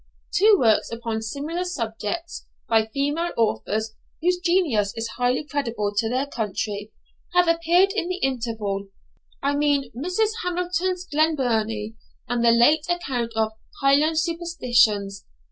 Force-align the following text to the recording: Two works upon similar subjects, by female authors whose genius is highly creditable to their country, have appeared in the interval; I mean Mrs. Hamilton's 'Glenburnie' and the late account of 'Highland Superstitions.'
Two 0.33 0.57
works 0.59 0.89
upon 0.89 1.21
similar 1.21 1.63
subjects, 1.63 2.47
by 2.67 2.87
female 2.87 3.33
authors 3.37 3.93
whose 4.19 4.39
genius 4.39 4.91
is 4.97 5.07
highly 5.09 5.43
creditable 5.45 5.93
to 5.95 6.09
their 6.09 6.25
country, 6.25 6.91
have 7.35 7.47
appeared 7.47 7.91
in 7.93 8.07
the 8.09 8.15
interval; 8.17 8.87
I 9.43 9.55
mean 9.55 9.91
Mrs. 9.95 10.31
Hamilton's 10.41 11.05
'Glenburnie' 11.05 11.97
and 12.27 12.43
the 12.43 12.49
late 12.49 12.87
account 12.89 13.33
of 13.35 13.51
'Highland 13.79 14.17
Superstitions.' 14.17 15.23